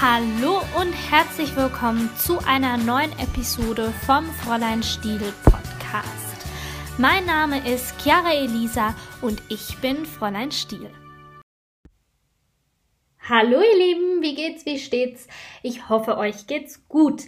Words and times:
Hallo 0.00 0.60
und 0.80 0.92
herzlich 0.92 1.56
willkommen 1.56 2.08
zu 2.16 2.38
einer 2.46 2.76
neuen 2.76 3.10
Episode 3.18 3.92
vom 4.06 4.26
Fräulein 4.26 4.80
Stiel 4.80 5.18
Podcast. 5.42 6.46
Mein 6.98 7.26
Name 7.26 7.68
ist 7.68 8.00
Chiara 8.00 8.32
Elisa 8.32 8.94
und 9.22 9.42
ich 9.48 9.76
bin 9.78 10.06
Fräulein 10.06 10.52
Stiel. 10.52 10.88
Hallo 13.28 13.60
ihr 13.60 13.76
Lieben, 13.76 14.22
wie 14.22 14.36
geht's, 14.36 14.64
wie 14.66 14.78
steht's? 14.78 15.26
Ich 15.64 15.88
hoffe, 15.88 16.16
euch 16.16 16.46
geht's 16.46 16.86
gut. 16.86 17.24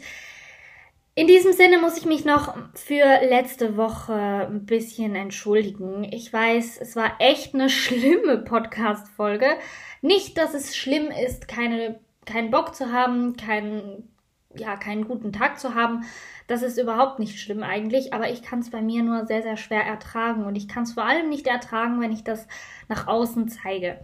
In 1.16 1.26
diesem 1.26 1.52
Sinne 1.52 1.78
muss 1.78 1.98
ich 1.98 2.04
mich 2.04 2.24
noch 2.24 2.56
für 2.76 3.04
letzte 3.28 3.76
Woche 3.76 4.46
ein 4.48 4.64
bisschen 4.64 5.16
entschuldigen. 5.16 6.04
Ich 6.04 6.32
weiß, 6.32 6.78
es 6.80 6.94
war 6.94 7.16
echt 7.18 7.52
eine 7.52 7.68
schlimme 7.68 8.38
Podcast-Folge. 8.38 9.56
Nicht, 10.02 10.38
dass 10.38 10.54
es 10.54 10.76
schlimm 10.76 11.10
ist, 11.10 11.48
keine 11.48 11.98
keinen 12.30 12.50
Bock 12.50 12.74
zu 12.74 12.92
haben, 12.92 13.36
keinen, 13.36 14.08
ja, 14.54 14.76
keinen 14.76 15.06
guten 15.06 15.32
Tag 15.32 15.58
zu 15.58 15.74
haben, 15.74 16.04
das 16.46 16.62
ist 16.62 16.78
überhaupt 16.78 17.18
nicht 17.18 17.38
schlimm 17.38 17.62
eigentlich, 17.62 18.12
aber 18.12 18.30
ich 18.30 18.42
kann 18.42 18.58
es 18.58 18.70
bei 18.70 18.82
mir 18.82 19.02
nur 19.02 19.26
sehr, 19.26 19.42
sehr 19.42 19.56
schwer 19.56 19.84
ertragen 19.84 20.44
und 20.44 20.56
ich 20.56 20.66
kann 20.66 20.82
es 20.82 20.94
vor 20.94 21.04
allem 21.04 21.28
nicht 21.28 21.46
ertragen, 21.46 22.00
wenn 22.00 22.12
ich 22.12 22.24
das 22.24 22.48
nach 22.88 23.06
außen 23.06 23.48
zeige. 23.48 24.00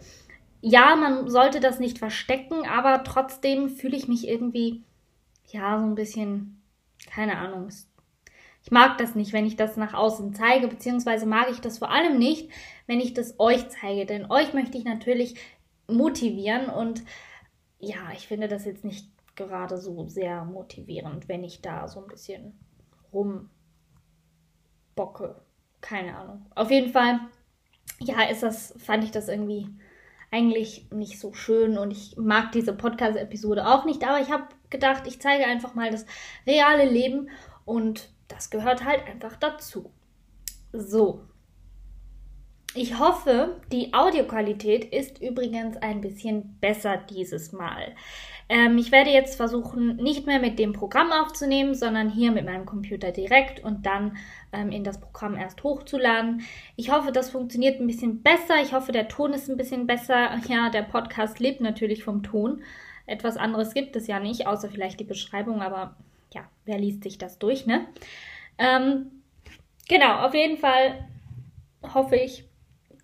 Ja, 0.61 0.97
man 0.97 1.29
sollte 1.29 1.61
das 1.61 1.81
nicht 1.81 1.99
verstecken, 1.99 2.67
aber 2.67 3.05
trotzdem 3.05 3.69
fühle 3.69 3.97
ich 3.97 4.09
mich 4.09 4.29
irgendwie, 4.29 4.83
ja, 5.49 5.79
so 5.79 5.87
ein 5.87 5.95
bisschen, 5.95 6.63
keine 7.11 7.39
Ahnung. 7.39 7.69
Ich 8.63 8.71
mag 8.71 8.99
das 8.99 9.15
nicht, 9.15 9.33
wenn 9.33 9.47
ich 9.47 9.57
das 9.57 9.77
nach 9.77 9.95
außen 9.95 10.35
zeige, 10.35 10.67
beziehungsweise 10.67 11.27
mag 11.27 11.49
ich 11.51 11.61
das 11.61 11.79
vor 11.79 11.91
allem 11.91 12.19
nicht, 12.19 12.51
wenn 12.87 13.01
ich 13.01 13.15
das 13.15 13.39
euch 13.39 13.69
zeige, 13.69 14.07
denn 14.07 14.31
euch 14.31 14.55
möchte 14.55 14.79
ich 14.79 14.85
natürlich 14.85 15.37
motivieren 15.89 16.67
und 16.67 17.03
ja, 17.79 18.13
ich 18.13 18.27
finde 18.27 18.49
das 18.49 18.65
jetzt 18.65 18.85
nicht 18.85 19.11
gerade 19.35 19.79
so 19.79 20.09
sehr 20.09 20.45
motivierend, 20.45 21.29
wenn 21.29 21.45
ich 21.45 21.61
da 21.61 21.89
so 21.89 22.01
ein 22.01 22.09
bisschen 22.09 22.59
rumbocke. 23.13 23.51
Keine 25.81 26.17
Ahnung. 26.17 26.47
Auf 26.55 26.71
jeden 26.71 26.91
Fall, 26.91 27.21
ja, 28.01 28.23
ist 28.23 28.43
das, 28.43 28.75
fand 28.79 29.05
ich 29.05 29.11
das 29.11 29.29
irgendwie 29.29 29.69
eigentlich 30.31 30.91
nicht 30.91 31.21
so 31.21 31.33
schön 31.33 31.79
und 31.79 31.91
ich 31.91 32.17
mag 32.17 32.53
diese 32.53 32.73
Podcast-Episode 32.73 33.67
auch 33.67 33.85
nicht, 33.85 34.05
aber 34.05 34.21
ich 34.21 34.31
habe 34.31 34.49
gedacht, 34.71 35.07
ich 35.07 35.21
zeige 35.21 35.45
einfach 35.45 35.75
mal 35.75 35.91
das 35.91 36.05
reale 36.47 36.91
Leben 36.91 37.31
und 37.65 38.11
das 38.29 38.51
gehört 38.51 38.85
halt 38.85 39.07
einfach 39.07 39.37
dazu. 39.37 39.93
So, 40.73 41.23
ich 42.77 42.99
hoffe, 42.99 43.61
die 43.73 43.95
Audioqualität 43.95 44.85
ist 44.85 45.21
übrigens 45.21 45.77
ein 45.79 46.01
bisschen 46.01 46.59
besser 46.61 46.99
dieses 46.99 47.53
Mal. 47.53 47.95
Ähm, 48.49 48.79
ich 48.79 48.93
werde 48.93 49.11
jetzt 49.11 49.37
versuchen, 49.37 49.97
nicht 49.97 50.27
mehr 50.27 50.39
mit 50.39 50.59
dem 50.59 50.73
Programm 50.73 51.11
aufzunehmen, 51.11 51.75
sondern 51.75 52.11
hier 52.11 52.31
mit 52.31 52.45
meinem 52.45 52.67
Computer 52.67 53.11
direkt 53.11 53.65
und 53.65 53.87
dann 53.87 54.17
ähm, 54.53 54.71
in 54.71 54.85
das 54.85 55.01
Programm 55.01 55.37
erst 55.37 55.63
hochzuladen. 55.65 56.43
Ich 56.77 56.93
hoffe, 56.93 57.13
das 57.13 57.31
funktioniert 57.31 57.81
ein 57.81 57.87
bisschen 57.87 58.23
besser. 58.23 58.61
Ich 58.63 58.73
hoffe, 58.73 58.93
der 58.93 59.09
Ton 59.09 59.33
ist 59.33 59.49
ein 59.49 59.57
bisschen 59.57 59.87
besser. 59.87 60.39
Ja, 60.49 60.71
der 60.71 60.83
Podcast 60.83 61.41
lebt 61.41 61.61
natürlich 61.61 62.05
vom 62.05 62.23
Ton. 62.23 62.63
Etwas 63.07 63.37
anderes 63.37 63.75
gibt 63.75 63.97
es 63.97 64.07
ja 64.07 64.21
nicht, 64.21 64.47
außer 64.47 64.69
vielleicht 64.69 65.01
die 65.01 65.05
Beschreibung, 65.05 65.63
aber 65.63 65.97
ja, 66.35 66.43
wer 66.65 66.79
liest 66.79 67.05
sich 67.05 67.19
das 67.19 67.39
durch, 67.39 67.67
ne? 67.67 67.87
Ähm, 68.59 69.23
genau, 69.89 70.27
auf 70.27 70.35
jeden 70.35 70.59
Fall 70.59 71.09
hoffe 71.95 72.17
ich, 72.17 72.45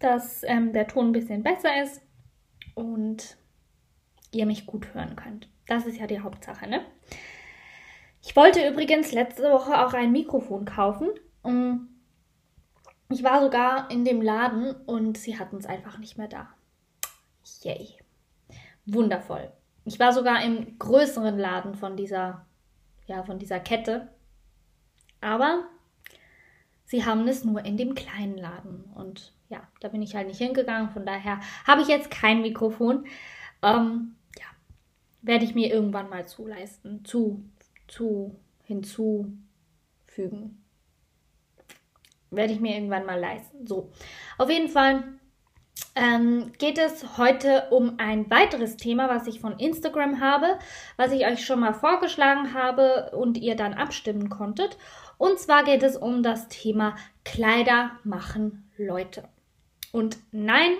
dass 0.03 0.42
ähm, 0.45 0.72
der 0.72 0.89
Ton 0.89 1.08
ein 1.08 1.12
bisschen 1.12 1.42
besser 1.42 1.83
ist 1.83 2.03
und 2.75 3.36
ihr 4.33 4.47
mich 4.47 4.67
gut 4.67 4.95
hören 4.95 5.17
könnt. 5.17 5.48
Das 5.67 5.86
ist 5.86 5.98
ja 5.98 6.06
die 6.06 6.20
Hauptsache, 6.20 6.69
ne? 6.69 6.84
Ich 8.23 8.36
wollte 8.36 8.67
übrigens 8.69 9.12
letzte 9.12 9.50
Woche 9.50 9.84
auch 9.84 9.95
ein 9.95 10.12
Mikrofon 10.12 10.64
kaufen. 10.64 11.08
Ich 13.08 13.23
war 13.25 13.42
sogar 13.42 13.90
in 13.90 14.05
dem 14.05 14.23
Laden 14.23 14.74
und 14.86 15.18
sie 15.18 15.39
hatten 15.39 15.57
es 15.57 15.67
einfach 15.67 15.98
nicht 15.98 16.17
mehr 16.17 16.29
da. 16.29 16.48
Yay. 17.63 17.98
Wundervoll. 18.86 19.52
Ich 19.84 19.98
war 19.98 20.13
sogar 20.13 20.45
im 20.45 20.79
größeren 20.79 21.36
Laden 21.36 21.74
von 21.74 21.96
dieser, 21.96 22.46
ja, 23.07 23.24
von 23.24 23.39
dieser 23.39 23.58
Kette. 23.58 24.08
Aber 25.20 25.64
sie 26.84 27.05
haben 27.05 27.27
es 27.27 27.45
nur 27.45 27.64
in 27.64 27.77
dem 27.77 27.95
kleinen 27.95 28.39
Laden. 28.39 28.84
Und 28.95 29.34
ja, 29.52 29.68
da 29.80 29.89
bin 29.89 30.02
ich 30.02 30.17
halt 30.17 30.27
nicht 30.27 30.39
hingegangen. 30.39 30.90
Von 30.90 31.05
daher 31.05 31.40
habe 31.67 31.83
ich 31.83 31.89
jetzt 31.89 32.11
kein 32.11 32.40
Mikrofon. 32.40 33.05
Ähm, 33.63 34.17
ja, 34.39 34.46
werde 35.20 35.45
ich 35.45 35.55
mir 35.55 35.73
irgendwann 35.73 36.08
mal 36.08 36.27
zuleisten, 36.27 37.05
zu, 37.05 37.45
zu, 37.86 38.35
hinzufügen. 38.64 39.36
Werde 42.30 42.55
ich 42.55 42.61
mir 42.61 42.74
irgendwann 42.74 43.05
mal 43.05 43.20
leisten. 43.20 43.67
So, 43.67 43.92
auf 44.39 44.48
jeden 44.48 44.70
Fall 44.70 45.05
ähm, 45.95 46.52
geht 46.57 46.79
es 46.79 47.19
heute 47.19 47.69
um 47.70 47.98
ein 47.98 48.30
weiteres 48.30 48.79
Thema, 48.79 49.11
was 49.11 49.27
ich 49.27 49.40
von 49.40 49.58
Instagram 49.58 50.20
habe, 50.20 50.58
was 50.96 51.13
ich 51.13 51.27
euch 51.27 51.45
schon 51.45 51.61
mal 51.61 51.74
vorgeschlagen 51.74 52.55
habe 52.55 53.11
und 53.14 53.36
ihr 53.36 53.55
dann 53.55 53.74
abstimmen 53.74 54.30
konntet. 54.30 54.79
Und 55.19 55.39
zwar 55.39 55.64
geht 55.64 55.83
es 55.83 55.96
um 55.96 56.23
das 56.23 56.48
Thema 56.48 56.96
Kleider 57.24 57.90
machen 58.02 58.70
Leute. 58.79 59.29
Und 59.92 60.19
nein, 60.33 60.73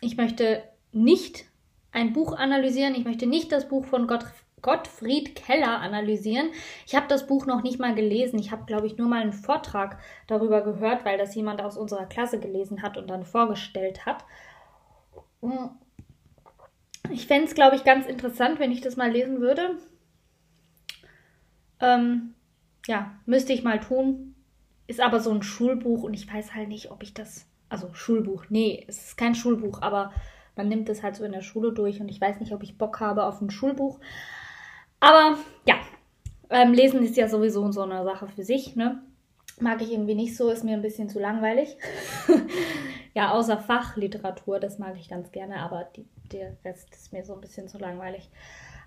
ich 0.00 0.16
möchte 0.16 0.62
nicht 0.92 1.44
ein 1.92 2.12
Buch 2.12 2.36
analysieren. 2.36 2.94
Ich 2.94 3.04
möchte 3.04 3.26
nicht 3.26 3.52
das 3.52 3.68
Buch 3.68 3.84
von 3.84 4.06
Gott, 4.06 4.24
Gottfried 4.62 5.36
Keller 5.36 5.78
analysieren. 5.80 6.48
Ich 6.86 6.94
habe 6.94 7.06
das 7.06 7.26
Buch 7.26 7.46
noch 7.46 7.62
nicht 7.62 7.78
mal 7.78 7.94
gelesen. 7.94 8.38
Ich 8.38 8.50
habe, 8.50 8.64
glaube 8.64 8.86
ich, 8.86 8.96
nur 8.96 9.08
mal 9.08 9.20
einen 9.20 9.34
Vortrag 9.34 9.98
darüber 10.26 10.62
gehört, 10.62 11.04
weil 11.04 11.18
das 11.18 11.34
jemand 11.34 11.60
aus 11.60 11.76
unserer 11.76 12.06
Klasse 12.06 12.40
gelesen 12.40 12.82
hat 12.82 12.96
und 12.96 13.08
dann 13.08 13.24
vorgestellt 13.24 14.06
hat. 14.06 14.24
Ich 17.10 17.26
fände 17.26 17.44
es, 17.44 17.54
glaube 17.54 17.76
ich, 17.76 17.84
ganz 17.84 18.06
interessant, 18.06 18.58
wenn 18.58 18.72
ich 18.72 18.80
das 18.80 18.96
mal 18.96 19.12
lesen 19.12 19.40
würde. 19.40 19.78
Ähm, 21.80 22.34
ja, 22.86 23.14
müsste 23.26 23.52
ich 23.52 23.62
mal 23.62 23.80
tun. 23.80 24.34
Ist 24.86 25.00
aber 25.00 25.20
so 25.20 25.30
ein 25.30 25.42
Schulbuch 25.42 26.02
und 26.02 26.14
ich 26.14 26.32
weiß 26.32 26.54
halt 26.54 26.68
nicht, 26.68 26.90
ob 26.90 27.02
ich 27.02 27.12
das 27.12 27.46
also 27.74 27.92
Schulbuch, 27.92 28.44
nee, 28.50 28.84
es 28.86 29.08
ist 29.08 29.16
kein 29.16 29.34
Schulbuch, 29.34 29.82
aber 29.82 30.12
man 30.54 30.68
nimmt 30.68 30.88
es 30.88 31.02
halt 31.02 31.16
so 31.16 31.24
in 31.24 31.32
der 31.32 31.40
Schule 31.40 31.72
durch 31.72 32.00
und 32.00 32.08
ich 32.08 32.20
weiß 32.20 32.38
nicht, 32.38 32.52
ob 32.52 32.62
ich 32.62 32.78
Bock 32.78 33.00
habe 33.00 33.24
auf 33.24 33.40
ein 33.40 33.50
Schulbuch. 33.50 33.98
Aber 35.00 35.36
ja, 35.66 35.74
ähm, 36.50 36.72
Lesen 36.72 37.02
ist 37.02 37.16
ja 37.16 37.28
sowieso 37.28 37.72
so 37.72 37.82
eine 37.82 38.04
Sache 38.04 38.28
für 38.28 38.44
sich, 38.44 38.76
ne? 38.76 39.02
Mag 39.60 39.82
ich 39.82 39.90
irgendwie 39.90 40.14
nicht 40.14 40.36
so, 40.36 40.50
ist 40.50 40.62
mir 40.62 40.74
ein 40.74 40.82
bisschen 40.82 41.08
zu 41.08 41.18
langweilig. 41.18 41.76
ja, 43.14 43.32
außer 43.32 43.58
Fachliteratur, 43.58 44.60
das 44.60 44.78
mag 44.78 44.94
ich 44.96 45.08
ganz 45.08 45.32
gerne, 45.32 45.56
aber 45.56 45.88
die, 45.96 46.06
der 46.30 46.56
Rest 46.64 46.94
ist 46.94 47.12
mir 47.12 47.24
so 47.24 47.34
ein 47.34 47.40
bisschen 47.40 47.66
zu 47.66 47.78
langweilig. 47.78 48.30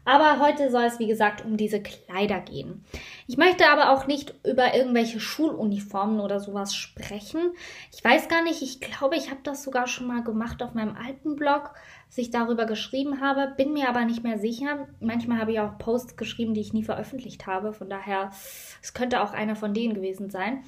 Aber 0.07 0.39
heute 0.39 0.71
soll 0.71 0.85
es, 0.85 0.99
wie 0.99 1.07
gesagt, 1.07 1.43
um 1.43 1.57
diese 1.57 1.81
Kleider 1.81 2.39
gehen. 2.39 2.85
Ich 3.27 3.35
möchte 3.35 3.67
aber 3.67 3.91
auch 3.91 4.07
nicht 4.07 4.33
über 4.45 4.73
irgendwelche 4.73 5.19
Schuluniformen 5.19 6.21
oder 6.21 6.39
sowas 6.39 6.73
sprechen. 6.73 7.51
Ich 7.93 8.01
weiß 8.05 8.29
gar 8.29 8.41
nicht, 8.41 8.61
ich 8.61 8.79
glaube, 8.79 9.17
ich 9.17 9.31
habe 9.31 9.41
das 9.43 9.63
sogar 9.63 9.85
schon 9.85 10.07
mal 10.07 10.23
gemacht 10.23 10.63
auf 10.63 10.73
meinem 10.73 10.95
alten 10.95 11.35
Blog, 11.35 11.73
dass 12.07 12.19
ich 12.19 12.31
darüber 12.31 12.65
geschrieben 12.65 13.19
habe, 13.19 13.53
bin 13.57 13.73
mir 13.73 13.89
aber 13.89 14.05
nicht 14.05 14.23
mehr 14.23 14.39
sicher. 14.39 14.87
Manchmal 15.01 15.39
habe 15.39 15.51
ich 15.51 15.59
auch 15.59 15.77
Posts 15.77 16.15
geschrieben, 16.15 16.53
die 16.53 16.61
ich 16.61 16.71
nie 16.71 16.85
veröffentlicht 16.85 17.45
habe. 17.45 17.73
Von 17.73 17.89
daher, 17.89 18.31
es 18.81 18.93
könnte 18.93 19.21
auch 19.21 19.33
einer 19.33 19.57
von 19.57 19.73
denen 19.73 19.93
gewesen 19.93 20.29
sein. 20.29 20.63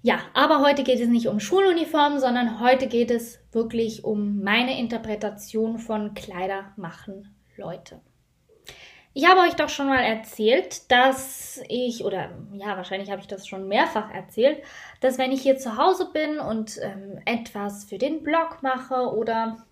Ja, 0.00 0.20
aber 0.32 0.62
heute 0.62 0.82
geht 0.82 0.98
es 0.98 1.08
nicht 1.08 1.26
um 1.26 1.40
Schuluniformen, 1.40 2.20
sondern 2.20 2.58
heute 2.58 2.86
geht 2.86 3.10
es 3.10 3.38
wirklich 3.52 4.02
um 4.02 4.42
meine 4.42 4.80
Interpretation 4.80 5.78
von 5.78 6.14
Kleider 6.14 6.72
machen 6.76 7.36
Leute. 7.60 8.00
Ich 9.12 9.28
habe 9.28 9.40
euch 9.40 9.54
doch 9.54 9.68
schon 9.68 9.88
mal 9.88 10.02
erzählt, 10.02 10.90
dass 10.90 11.60
ich, 11.68 12.04
oder 12.04 12.30
ja, 12.52 12.76
wahrscheinlich 12.76 13.10
habe 13.10 13.20
ich 13.20 13.26
das 13.26 13.46
schon 13.46 13.66
mehrfach 13.66 14.10
erzählt, 14.12 14.62
dass 15.00 15.18
wenn 15.18 15.32
ich 15.32 15.42
hier 15.42 15.58
zu 15.58 15.76
Hause 15.76 16.10
bin 16.12 16.38
und 16.38 16.78
ähm, 16.80 17.20
etwas 17.24 17.84
für 17.84 17.98
den 17.98 18.22
Blog 18.22 18.62
mache 18.62 19.12
oder 19.12 19.66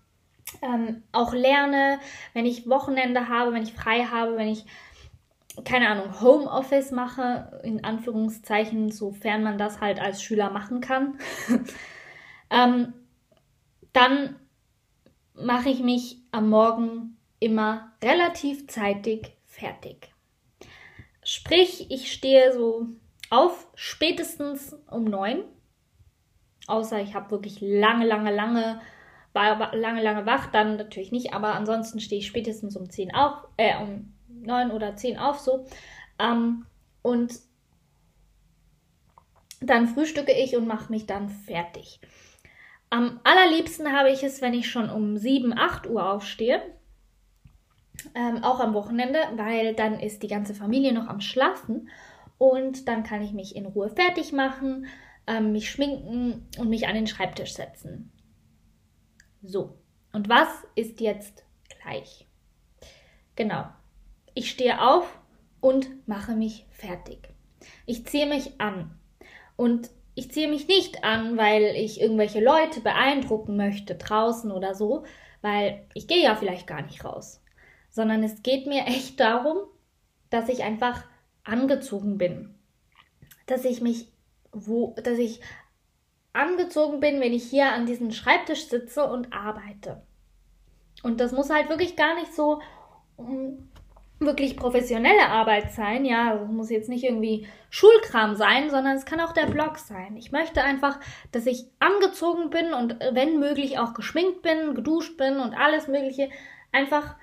ähm, 0.61 1.03
auch 1.13 1.33
lerne, 1.33 1.99
wenn 2.33 2.45
ich 2.45 2.67
Wochenende 2.69 3.29
habe, 3.29 3.53
wenn 3.53 3.63
ich 3.63 3.73
frei 3.73 4.03
habe, 4.03 4.35
wenn 4.35 4.49
ich, 4.49 4.65
keine 5.63 5.87
Ahnung, 5.87 6.19
Homeoffice 6.19 6.91
mache, 6.91 7.61
in 7.63 7.85
Anführungszeichen, 7.85 8.91
sofern 8.91 9.41
man 9.43 9.57
das 9.57 9.79
halt 9.79 10.01
als 10.01 10.21
Schüler 10.21 10.49
machen 10.49 10.81
kann, 10.81 11.17
ähm, 12.49 12.93
dann 13.93 14.35
mache 15.33 15.69
ich 15.69 15.81
mich 15.81 16.17
am 16.31 16.49
Morgen 16.49 17.18
immer 17.39 17.93
relativ 18.03 18.67
zeitig 18.67 19.33
fertig. 19.45 20.13
Sprich, 21.23 21.91
ich 21.91 22.11
stehe 22.11 22.53
so 22.53 22.87
auf 23.29 23.67
spätestens 23.75 24.75
um 24.89 25.05
neun. 25.05 25.43
Außer 26.67 27.01
ich 27.01 27.13
habe 27.13 27.31
wirklich 27.31 27.61
lange, 27.61 28.05
lange, 28.05 28.33
lange 28.33 28.81
lange, 29.33 30.01
lange 30.01 30.25
wach, 30.25 30.47
dann 30.47 30.77
natürlich 30.77 31.11
nicht, 31.11 31.33
aber 31.33 31.55
ansonsten 31.55 31.99
stehe 31.99 32.19
ich 32.19 32.27
spätestens 32.27 32.75
um 32.75 32.89
10 32.89 33.13
auf, 33.13 33.47
äh, 33.57 33.77
um 33.81 34.13
9 34.27 34.71
oder 34.71 34.95
10 34.95 35.17
auf 35.17 35.39
so. 35.39 35.65
Ähm, 36.17 36.65
und 37.01 37.33
dann 39.61 39.87
frühstücke 39.87 40.31
ich 40.31 40.55
und 40.55 40.67
mache 40.67 40.91
mich 40.91 41.05
dann 41.05 41.29
fertig. 41.29 41.99
Am 42.89 43.19
allerliebsten 43.23 43.91
habe 43.91 44.09
ich 44.09 44.23
es, 44.23 44.41
wenn 44.41 44.53
ich 44.53 44.69
schon 44.69 44.89
um 44.89 45.17
7, 45.17 45.57
8 45.57 45.87
Uhr 45.87 46.09
aufstehe. 46.11 46.61
Ähm, 48.15 48.43
auch 48.43 48.59
am 48.59 48.73
Wochenende, 48.73 49.19
weil 49.35 49.73
dann 49.73 49.99
ist 49.99 50.23
die 50.23 50.27
ganze 50.27 50.53
Familie 50.53 50.93
noch 50.93 51.07
am 51.07 51.21
Schlafen 51.21 51.89
und 52.37 52.87
dann 52.87 53.03
kann 53.03 53.21
ich 53.21 53.33
mich 53.33 53.55
in 53.55 53.65
Ruhe 53.65 53.89
fertig 53.89 54.31
machen, 54.31 54.87
ähm, 55.27 55.51
mich 55.51 55.69
schminken 55.69 56.47
und 56.57 56.69
mich 56.69 56.87
an 56.87 56.95
den 56.95 57.07
Schreibtisch 57.07 57.53
setzen. 57.53 58.11
So, 59.41 59.77
und 60.13 60.29
was 60.29 60.47
ist 60.75 61.01
jetzt 61.01 61.45
gleich? 61.81 62.27
Genau, 63.35 63.65
ich 64.33 64.49
stehe 64.49 64.81
auf 64.81 65.19
und 65.61 66.07
mache 66.07 66.35
mich 66.35 66.65
fertig. 66.71 67.29
Ich 67.85 68.05
ziehe 68.05 68.25
mich 68.25 68.59
an 68.59 68.97
und 69.55 69.89
ich 70.15 70.31
ziehe 70.31 70.49
mich 70.49 70.67
nicht 70.67 71.03
an, 71.03 71.37
weil 71.37 71.63
ich 71.75 72.01
irgendwelche 72.01 72.43
Leute 72.43 72.81
beeindrucken 72.81 73.55
möchte 73.55 73.95
draußen 73.95 74.51
oder 74.51 74.75
so, 74.75 75.03
weil 75.41 75.85
ich 75.93 76.07
gehe 76.07 76.23
ja 76.23 76.35
vielleicht 76.35 76.67
gar 76.67 76.81
nicht 76.81 77.05
raus, 77.05 77.41
sondern 77.89 78.23
es 78.23 78.43
geht 78.43 78.67
mir 78.67 78.85
echt 78.85 79.19
darum, 79.19 79.57
dass 80.29 80.49
ich 80.49 80.63
einfach 80.63 81.03
angezogen 81.43 82.17
bin, 82.17 82.55
dass 83.47 83.65
ich 83.65 83.81
mich 83.81 84.07
wo, 84.51 84.95
dass 85.03 85.17
ich 85.17 85.41
angezogen 86.33 86.99
bin, 86.99 87.19
wenn 87.21 87.33
ich 87.33 87.43
hier 87.43 87.71
an 87.71 87.85
diesem 87.85 88.11
Schreibtisch 88.11 88.67
sitze 88.67 89.03
und 89.03 89.33
arbeite. 89.33 90.01
Und 91.03 91.19
das 91.19 91.31
muss 91.31 91.49
halt 91.49 91.69
wirklich 91.69 91.95
gar 91.95 92.15
nicht 92.15 92.33
so 92.33 92.61
um, 93.15 93.69
wirklich 94.19 94.57
professionelle 94.57 95.27
Arbeit 95.27 95.71
sein, 95.71 96.03
ja, 96.03 96.31
also 96.31 96.45
muss 96.45 96.69
jetzt 96.69 96.89
nicht 96.89 97.05
irgendwie 97.05 97.47
Schulkram 97.69 98.35
sein, 98.35 98.69
sondern 98.69 98.97
es 98.97 99.05
kann 99.05 99.21
auch 99.21 99.31
der 99.31 99.45
Blog 99.45 99.77
sein. 99.77 100.17
Ich 100.17 100.31
möchte 100.31 100.61
einfach, 100.61 100.99
dass 101.31 101.45
ich 101.45 101.65
angezogen 101.79 102.49
bin 102.49 102.73
und 102.73 102.99
wenn 103.13 103.39
möglich 103.39 103.79
auch 103.79 103.93
geschminkt 103.93 104.41
bin, 104.41 104.75
geduscht 104.75 105.17
bin 105.17 105.39
und 105.39 105.53
alles 105.53 105.87
Mögliche, 105.87 106.29
einfach 106.71 107.15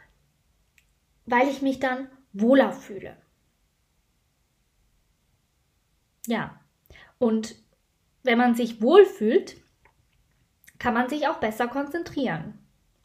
weil 1.26 1.49
ich 1.49 1.62
mich 1.62 1.81
dann 1.81 2.08
wohler 2.32 2.73
fühle. 2.73 3.17
Ja, 6.26 6.58
und 7.19 7.55
wenn 8.23 8.38
man 8.38 8.55
sich 8.55 8.82
wohlfühlt, 8.82 9.56
kann 10.78 10.94
man 10.94 11.08
sich 11.08 11.28
auch 11.28 11.38
besser 11.38 11.69
konzentrieren, 11.69 12.58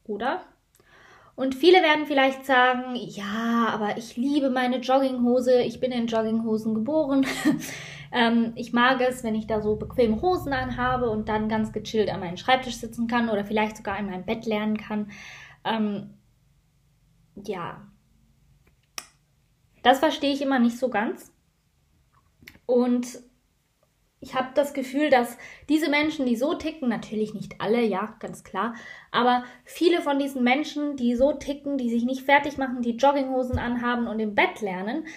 oder? 0.03 0.43
Und 1.35 1.55
viele 1.55 1.81
werden 1.81 2.05
vielleicht 2.05 2.45
sagen, 2.45 2.95
ja, 2.95 3.67
aber 3.69 3.97
ich 3.97 4.17
liebe 4.17 4.49
meine 4.49 4.77
Jogginghose, 4.77 5.61
ich 5.61 5.79
bin 5.79 5.91
in 5.91 6.07
Jogginghosen 6.07 6.75
geboren. 6.75 7.25
ähm, 8.11 8.51
ich 8.55 8.73
mag 8.73 8.99
es, 9.01 9.23
wenn 9.23 9.35
ich 9.35 9.47
da 9.47 9.61
so 9.61 9.75
bequeme 9.77 10.21
Hosen 10.21 10.53
anhabe 10.53 11.09
und 11.09 11.29
dann 11.29 11.47
ganz 11.47 11.71
gechillt 11.71 12.09
an 12.11 12.19
meinem 12.19 12.37
Schreibtisch 12.37 12.75
sitzen 12.75 13.07
kann 13.07 13.29
oder 13.29 13.45
vielleicht 13.45 13.77
sogar 13.77 13.97
in 13.97 14.07
meinem 14.07 14.25
Bett 14.25 14.45
lernen 14.45 14.77
kann. 14.77 15.09
Ähm, 15.63 16.15
ja, 17.35 17.81
das 19.83 19.99
verstehe 19.99 20.33
ich 20.33 20.41
immer 20.41 20.59
nicht 20.59 20.77
so 20.77 20.89
ganz. 20.89 21.31
Und 22.65 23.19
ich 24.21 24.35
habe 24.35 24.49
das 24.53 24.73
Gefühl, 24.73 25.09
dass 25.09 25.35
diese 25.67 25.89
Menschen, 25.89 26.27
die 26.27 26.35
so 26.35 26.53
ticken, 26.53 26.87
natürlich 26.87 27.33
nicht 27.33 27.59
alle, 27.59 27.81
ja, 27.81 28.15
ganz 28.19 28.43
klar, 28.43 28.75
aber 29.09 29.43
viele 29.65 30.01
von 30.01 30.19
diesen 30.19 30.43
Menschen, 30.43 30.95
die 30.95 31.15
so 31.15 31.33
ticken, 31.33 31.77
die 31.79 31.89
sich 31.89 32.03
nicht 32.03 32.21
fertig 32.21 32.57
machen, 32.57 32.83
die 32.83 32.97
Jogginghosen 32.97 33.57
anhaben 33.57 34.07
und 34.07 34.19
im 34.19 34.35
Bett 34.35 34.61
lernen, 34.61 35.07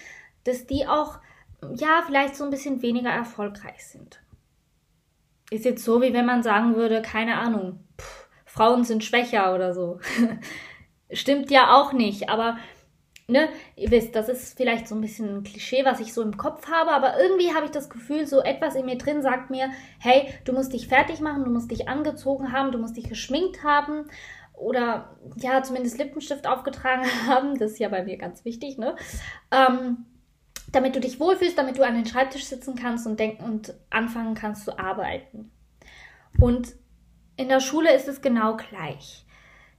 dass 0.43 0.65
die 0.65 0.87
auch, 0.87 1.19
ja, 1.75 2.03
vielleicht 2.05 2.35
so 2.35 2.43
ein 2.43 2.49
bisschen 2.49 2.81
weniger 2.81 3.11
erfolgreich 3.11 3.85
sind. 3.85 4.19
Ist 5.51 5.65
jetzt 5.65 5.83
so, 5.83 6.01
wie 6.01 6.13
wenn 6.13 6.25
man 6.25 6.41
sagen 6.41 6.75
würde, 6.75 7.03
keine 7.03 7.37
Ahnung, 7.37 7.85
pff, 8.01 8.27
Frauen 8.45 8.83
sind 8.83 9.03
schwächer 9.03 9.53
oder 9.53 9.75
so. 9.75 9.99
Stimmt 11.11 11.51
ja 11.51 11.75
auch 11.75 11.93
nicht, 11.93 12.29
aber 12.29 12.57
ne, 13.27 13.49
ihr 13.75 13.91
wisst, 13.91 14.15
das 14.15 14.29
ist 14.29 14.55
vielleicht 14.55 14.87
so 14.87 14.95
ein 14.95 15.01
bisschen 15.01 15.37
ein 15.37 15.43
Klischee, 15.43 15.83
was 15.83 15.99
ich 15.99 16.13
so 16.13 16.21
im 16.21 16.37
Kopf 16.37 16.67
habe, 16.69 16.91
aber 16.91 17.19
irgendwie 17.19 17.53
habe 17.53 17.65
ich 17.65 17.71
das 17.71 17.89
Gefühl, 17.89 18.27
so 18.27 18.41
etwas 18.41 18.75
in 18.75 18.85
mir 18.85 18.97
drin 18.97 19.21
sagt 19.21 19.49
mir, 19.49 19.71
hey, 19.99 20.29
du 20.43 20.53
musst 20.53 20.73
dich 20.73 20.87
fertig 20.87 21.21
machen, 21.21 21.43
du 21.43 21.51
musst 21.51 21.71
dich 21.71 21.87
angezogen 21.87 22.51
haben, 22.51 22.71
du 22.71 22.77
musst 22.77 22.97
dich 22.97 23.09
geschminkt 23.09 23.63
haben 23.63 24.05
oder 24.53 25.17
ja, 25.37 25.63
zumindest 25.63 25.97
Lippenstift 25.97 26.47
aufgetragen 26.47 27.05
haben, 27.27 27.57
das 27.57 27.73
ist 27.73 27.79
ja 27.79 27.89
bei 27.89 28.03
mir 28.03 28.17
ganz 28.17 28.45
wichtig, 28.45 28.77
ne? 28.77 28.95
Ähm, 29.51 30.05
damit 30.71 30.95
du 30.95 30.99
dich 30.99 31.19
wohlfühlst, 31.19 31.57
damit 31.57 31.77
du 31.77 31.85
an 31.85 31.95
den 31.95 32.05
Schreibtisch 32.05 32.45
sitzen 32.45 32.75
kannst 32.75 33.07
und 33.07 33.19
denken 33.19 33.43
und 33.43 33.73
anfangen 33.89 34.35
kannst 34.35 34.65
zu 34.65 34.77
arbeiten. 34.77 35.51
Und 36.39 36.75
in 37.37 37.49
der 37.49 37.59
Schule 37.59 37.93
ist 37.93 38.07
es 38.07 38.21
genau 38.21 38.57
gleich. 38.57 39.24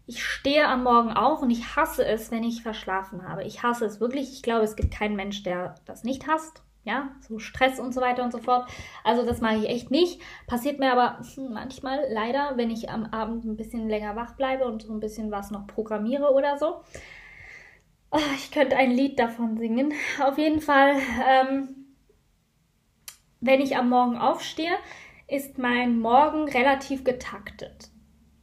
Ich 0.09 0.25
stehe 0.25 0.69
am 0.69 0.85
Morgen 0.85 1.13
auf 1.13 1.43
und 1.43 1.51
ich 1.51 1.75
hasse 1.75 2.07
es, 2.07 2.31
wenn 2.31 2.45
ich 2.45 2.63
verschlafen 2.63 3.29
habe. 3.29 3.43
Ich 3.43 3.65
hasse 3.65 3.85
es 3.85 3.99
wirklich. 4.01 4.33
Ich 4.33 4.43
glaube, 4.43 4.65
es 4.65 4.77
gibt 4.77 4.95
keinen 4.95 5.17
Mensch, 5.17 5.43
der 5.43 5.75
das 5.85 6.05
nicht 6.05 6.29
hasst. 6.29 6.63
Ja, 6.85 7.11
so 7.21 7.41
Stress 7.41 7.81
und 7.81 7.93
so 7.93 8.01
weiter 8.01 8.23
und 8.23 8.31
so 8.31 8.39
fort. 8.39 8.71
Also 9.03 9.27
das 9.27 9.41
mache 9.41 9.57
ich 9.57 9.69
echt 9.69 9.91
nicht. 9.91 10.23
Passiert 10.47 10.79
mir 10.79 10.93
aber 10.93 11.21
manchmal 11.51 12.05
leider, 12.09 12.53
wenn 12.55 12.71
ich 12.71 12.89
am 12.89 13.07
Abend 13.07 13.45
ein 13.45 13.57
bisschen 13.57 13.89
länger 13.89 14.15
wach 14.15 14.37
bleibe 14.37 14.67
und 14.67 14.83
so 14.83 14.93
ein 14.93 15.01
bisschen 15.01 15.33
was 15.33 15.51
noch 15.51 15.67
programmiere 15.67 16.33
oder 16.33 16.57
so. 16.57 16.85
Oh, 18.13 18.21
ich 18.37 18.53
könnte 18.53 18.77
ein 18.77 18.93
Lied 18.93 19.19
davon 19.19 19.59
singen. 19.59 19.93
Auf 20.23 20.39
jeden 20.39 20.61
Fall, 20.61 20.95
ähm, 21.29 21.87
wenn 23.41 23.61
ich 23.61 23.77
am 23.77 23.89
Morgen 23.89 24.17
aufstehe, 24.17 24.77
ist 25.27 25.59
mein 25.59 25.99
Morgen 25.99 26.49
relativ 26.49 27.03
getaktet 27.03 27.91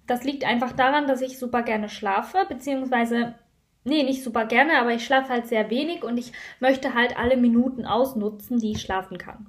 das 0.08 0.24
liegt 0.24 0.46
einfach 0.46 0.74
daran, 0.74 1.08
dass 1.08 1.22
ich 1.22 1.40
super 1.40 1.64
gerne 1.64 1.90
schlafe, 1.90 2.46
beziehungsweise, 2.48 3.36
nee, 3.84 4.04
nicht 4.04 4.24
super 4.24 4.46
gerne, 4.46 4.80
aber 4.80 4.94
ich 4.94 5.06
schlafe 5.06 5.30
halt 5.30 5.48
sehr 5.48 5.70
wenig 5.70 6.04
und 6.04 6.18
ich 6.18 6.34
möchte 6.60 6.94
halt 6.94 7.18
alle 7.18 7.38
Minuten 7.38 7.86
ausnutzen, 7.86 8.60
die 8.60 8.72
ich 8.72 8.82
schlafen 8.82 9.18
kann. 9.18 9.48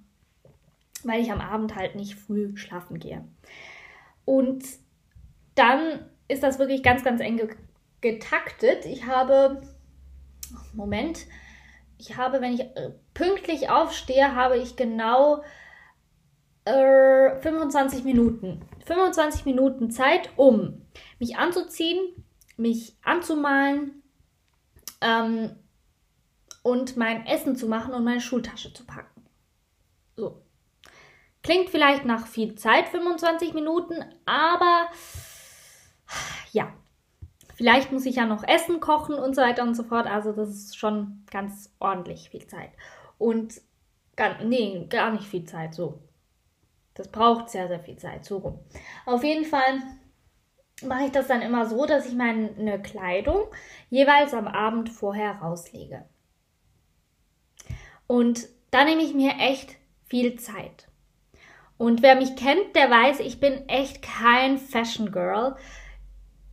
Weil 1.03 1.21
ich 1.21 1.33
am 1.33 1.41
Abend 1.41 1.75
halt 1.75 1.97
nicht 1.97 2.15
früh 2.15 2.56
schlafen 2.56 2.99
gehe. 2.99 3.25
Und 4.25 4.65
dann 5.55 6.06
ist 6.29 6.43
das 6.43 6.59
wirklich 6.59 6.83
ganz, 6.83 7.05
ganz 7.05 7.21
eng 7.21 7.41
getaktet. 8.01 8.87
Ich 8.87 9.06
habe, 9.06 9.61
Moment, 10.73 11.27
ich 11.99 12.17
habe, 12.17 12.41
wenn 12.41 12.55
ich 12.55 12.61
äh, 12.61 12.91
pünktlich 13.13 13.70
aufstehe, 13.70 14.34
habe 14.34 14.56
ich 14.56 14.77
genau 14.77 15.43
äh, 16.65 17.41
25 17.41 18.05
Minuten. 18.05 18.61
25 18.87 19.44
Minuten 19.44 19.91
Zeit, 19.91 20.31
um 20.37 20.83
mich 21.19 21.37
anzuziehen, 21.37 22.25
mich 22.56 22.97
anzumalen 23.03 24.03
ähm, 25.01 25.56
und 26.63 26.97
mein 26.97 27.27
Essen 27.27 27.56
zu 27.56 27.69
machen 27.69 27.94
und 27.94 28.05
meine 28.05 28.21
Schultasche 28.21 28.73
zu 28.73 28.85
packen. 28.85 29.25
So. 30.17 30.43
Klingt 31.43 31.69
vielleicht 31.69 32.06
nach 32.06 32.27
viel 32.27 32.55
Zeit, 32.55 32.89
25 32.89 33.53
Minuten, 33.53 34.03
aber 34.25 34.87
ja, 36.53 36.73
vielleicht 37.55 37.93
muss 37.93 38.06
ich 38.06 38.17
ja 38.17 38.25
noch 38.25 38.43
Essen 38.44 38.81
kochen 38.81 39.17
und 39.17 39.37
so 39.37 39.43
weiter 39.43 39.63
und 39.63 39.75
so 39.75 39.83
fort. 39.83 40.06
Also 40.06 40.33
das 40.33 40.49
ist 40.49 40.79
schon 40.79 41.25
ganz 41.31 41.75
ordentlich 41.81 42.31
viel 42.31 42.47
Zeit. 42.47 42.71
Und 43.19 43.61
gar, 44.17 44.43
nee, 44.43 44.87
gar 44.89 45.13
nicht 45.13 45.25
viel 45.25 45.44
Zeit, 45.44 45.75
so. 45.75 46.01
Das 46.94 47.08
braucht 47.08 47.51
sehr, 47.51 47.69
sehr 47.69 47.81
viel 47.81 47.96
Zeit, 47.96 48.24
so 48.24 48.39
rum. 48.39 48.58
Auf 49.05 49.24
jeden 49.24 49.44
Fall 49.44 49.82
mache 50.82 51.05
ich 51.06 51.13
das 51.13 51.27
dann 51.27 51.43
immer 51.43 51.67
so, 51.67 51.86
dass 51.86 52.06
ich 52.06 52.15
meine 52.15 52.81
Kleidung 52.82 53.43
jeweils 53.91 54.34
am 54.34 54.46
Abend 54.46 54.91
vorher 54.91 55.32
rauslege. 55.36 56.05
Und 58.06 58.48
da 58.70 58.84
nehme 58.84 59.03
ich 59.03 59.15
mir 59.15 59.34
echt 59.39 59.77
viel 60.06 60.39
Zeit. 60.39 60.89
Und 61.77 62.03
wer 62.03 62.17
mich 62.17 62.36
kennt, 62.36 62.77
der 62.77 62.91
weiß, 62.91 63.20
ich 63.20 63.41
bin 63.41 63.69
echt 63.69 64.03
kein 64.03 64.58
Fashion 64.58 65.10
Girl. 65.10 65.56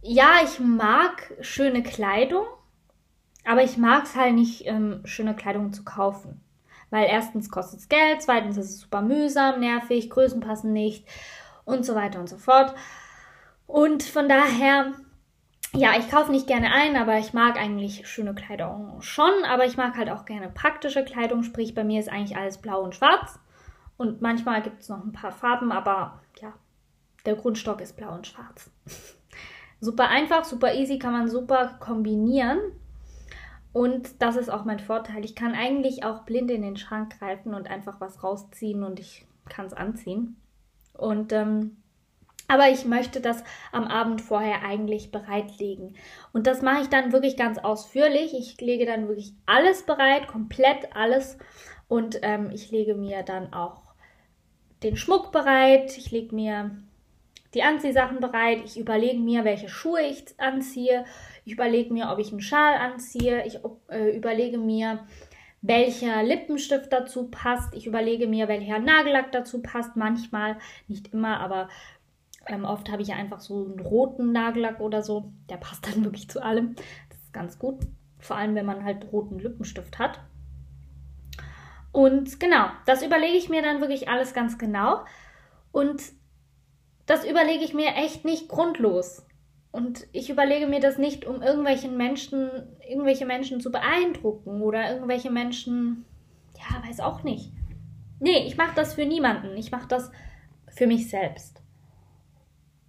Ja, 0.01 0.39
ich 0.43 0.59
mag 0.59 1.31
schöne 1.41 1.83
Kleidung, 1.83 2.45
aber 3.45 3.63
ich 3.63 3.77
mag 3.77 4.05
es 4.05 4.15
halt 4.15 4.33
nicht, 4.33 4.65
ähm, 4.65 5.01
schöne 5.05 5.35
Kleidung 5.35 5.73
zu 5.73 5.83
kaufen. 5.83 6.41
Weil 6.91 7.07
erstens 7.09 7.49
kostet 7.49 7.79
es 7.79 7.89
Geld, 7.89 8.21
zweitens 8.21 8.57
ist 8.57 8.69
es 8.69 8.79
super 8.81 9.01
mühsam, 9.01 9.59
nervig, 9.59 10.09
Größen 10.09 10.41
passen 10.41 10.73
nicht 10.73 11.07
und 11.65 11.85
so 11.85 11.95
weiter 11.95 12.19
und 12.19 12.29
so 12.29 12.37
fort. 12.37 12.75
Und 13.65 14.03
von 14.03 14.27
daher, 14.27 14.91
ja, 15.73 15.93
ich 15.97 16.11
kaufe 16.11 16.31
nicht 16.31 16.47
gerne 16.47 16.71
ein, 16.73 16.97
aber 16.97 17.17
ich 17.17 17.33
mag 17.33 17.57
eigentlich 17.57 18.07
schöne 18.07 18.35
Kleidung 18.35 19.01
schon, 19.01 19.31
aber 19.49 19.65
ich 19.65 19.77
mag 19.77 19.97
halt 19.97 20.09
auch 20.09 20.25
gerne 20.25 20.49
praktische 20.49 21.05
Kleidung, 21.05 21.43
sprich 21.43 21.73
bei 21.73 21.85
mir 21.85 21.99
ist 21.99 22.09
eigentlich 22.09 22.37
alles 22.37 22.57
blau 22.57 22.81
und 22.81 22.93
schwarz. 22.93 23.39
Und 23.95 24.21
manchmal 24.21 24.61
gibt 24.61 24.81
es 24.81 24.89
noch 24.89 25.03
ein 25.03 25.13
paar 25.13 25.31
Farben, 25.31 25.71
aber 25.71 26.19
ja, 26.41 26.53
der 27.25 27.35
Grundstock 27.35 27.79
ist 27.79 27.95
blau 27.95 28.13
und 28.13 28.27
schwarz. 28.27 28.69
super 29.79 30.09
einfach, 30.09 30.43
super 30.43 30.73
easy, 30.73 30.99
kann 30.99 31.13
man 31.13 31.29
super 31.29 31.77
kombinieren. 31.79 32.59
Und 33.73 34.21
das 34.21 34.35
ist 34.35 34.49
auch 34.49 34.65
mein 34.65 34.79
Vorteil. 34.79 35.23
Ich 35.23 35.35
kann 35.35 35.53
eigentlich 35.53 36.03
auch 36.03 36.23
blind 36.23 36.51
in 36.51 36.61
den 36.61 36.77
Schrank 36.77 37.17
greifen 37.19 37.53
und 37.53 37.69
einfach 37.69 38.01
was 38.01 38.23
rausziehen 38.23 38.83
und 38.83 38.99
ich 38.99 39.25
kann 39.47 39.65
es 39.65 39.73
anziehen. 39.73 40.35
Und 40.93 41.31
ähm, 41.31 41.77
aber 42.51 42.69
ich 42.69 42.83
möchte 42.83 43.21
das 43.21 43.45
am 43.71 43.85
Abend 43.85 44.19
vorher 44.19 44.61
eigentlich 44.61 45.09
bereitlegen. 45.09 45.95
Und 46.33 46.47
das 46.47 46.61
mache 46.61 46.81
ich 46.81 46.89
dann 46.89 47.13
wirklich 47.13 47.37
ganz 47.37 47.57
ausführlich. 47.57 48.33
Ich 48.33 48.59
lege 48.59 48.85
dann 48.85 49.07
wirklich 49.07 49.33
alles 49.45 49.83
bereit, 49.83 50.27
komplett 50.27 50.93
alles. 50.93 51.37
Und 51.87 52.19
ähm, 52.23 52.49
ich 52.51 52.69
lege 52.69 52.93
mir 52.93 53.23
dann 53.23 53.53
auch 53.53 53.93
den 54.83 54.97
Schmuck 54.97 55.31
bereit. 55.31 55.97
Ich 55.97 56.11
lege 56.11 56.35
mir 56.35 56.71
die 57.53 57.63
Anziehsachen 57.63 58.19
bereit. 58.19 58.59
Ich 58.65 58.77
überlege 58.77 59.19
mir, 59.19 59.45
welche 59.45 59.69
Schuhe 59.69 60.01
ich 60.01 60.25
anziehe. 60.37 61.05
Ich 61.45 61.53
überlege 61.53 61.93
mir, 61.93 62.09
ob 62.11 62.19
ich 62.19 62.31
einen 62.31 62.41
Schal 62.41 62.75
anziehe. 62.75 63.45
Ich 63.45 63.59
äh, 63.89 64.15
überlege 64.15 64.57
mir, 64.57 65.05
welcher 65.61 66.23
Lippenstift 66.23 66.91
dazu 66.91 67.29
passt. 67.29 67.73
Ich 67.75 67.87
überlege 67.87 68.27
mir, 68.27 68.47
welcher 68.47 68.79
Nagellack 68.79 69.31
dazu 69.31 69.61
passt. 69.61 69.95
Manchmal, 69.95 70.57
nicht 70.87 71.13
immer, 71.13 71.39
aber 71.39 71.69
ähm, 72.47 72.65
oft 72.65 72.91
habe 72.91 73.01
ich 73.01 73.09
ja 73.09 73.15
einfach 73.15 73.39
so 73.39 73.65
einen 73.65 73.79
roten 73.79 74.31
Nagellack 74.31 74.79
oder 74.79 75.01
so. 75.01 75.31
Der 75.49 75.57
passt 75.57 75.87
dann 75.87 76.03
wirklich 76.03 76.29
zu 76.29 76.43
allem. 76.43 76.75
Das 77.09 77.19
ist 77.19 77.33
ganz 77.33 77.59
gut. 77.59 77.79
Vor 78.19 78.37
allem, 78.37 78.55
wenn 78.55 78.65
man 78.65 78.83
halt 78.83 79.11
roten 79.11 79.39
Lippenstift 79.39 79.99
hat. 79.99 80.19
Und 81.91 82.39
genau, 82.39 82.67
das 82.85 83.03
überlege 83.03 83.37
ich 83.37 83.49
mir 83.49 83.61
dann 83.61 83.81
wirklich 83.81 84.09
alles 84.09 84.33
ganz 84.33 84.57
genau. 84.57 85.03
Und 85.71 86.01
das 87.05 87.25
überlege 87.25 87.63
ich 87.63 87.73
mir 87.73 87.95
echt 87.95 88.25
nicht 88.25 88.47
grundlos. 88.47 89.25
Und 89.71 90.05
ich 90.11 90.29
überlege 90.29 90.67
mir 90.67 90.81
das 90.81 90.97
nicht, 90.97 91.25
um 91.25 91.41
irgendwelchen 91.41 91.95
Menschen, 91.95 92.49
irgendwelche 92.87 93.25
Menschen 93.25 93.61
zu 93.61 93.71
beeindrucken 93.71 94.61
oder 94.61 94.91
irgendwelche 94.91 95.31
Menschen, 95.31 96.05
ja, 96.57 96.87
weiß 96.87 96.99
auch 96.99 97.23
nicht. 97.23 97.53
Nee, 98.19 98.45
ich 98.45 98.57
mache 98.57 98.75
das 98.75 98.95
für 98.95 99.05
niemanden. 99.05 99.55
Ich 99.55 99.71
mache 99.71 99.87
das 99.87 100.11
für 100.67 100.87
mich 100.87 101.09
selbst. 101.09 101.61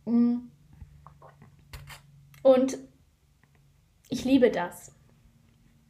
Mm. 0.05 0.39
Und 2.43 2.79
ich 4.09 4.25
liebe 4.25 4.51
das, 4.51 4.95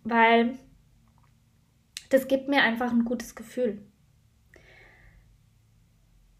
weil 0.05 0.59
das 2.11 2.29
gibt 2.29 2.49
mir 2.49 2.63
einfach 2.63 2.91
ein 2.91 3.07
gutes 3.07 3.35
Gefühl. 3.35 3.83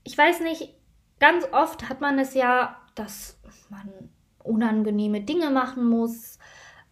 Ich 0.05 0.17
weiß 0.17 0.41
nicht, 0.41 0.75
ganz 1.19 1.47
oft 1.53 1.89
hat 1.89 2.03
man 2.03 2.19
es 2.19 2.35
ja, 2.35 2.77
dass 2.95 3.41
man 3.71 4.11
unangenehme 4.45 5.21
Dinge 5.21 5.51
machen 5.51 5.89
muss, 5.89 6.39